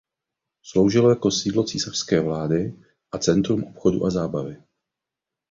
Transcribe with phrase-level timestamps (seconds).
[0.63, 2.73] Sloužilo jako sídlo císařské vlády
[3.11, 4.63] a centrum obchodu a zábavy.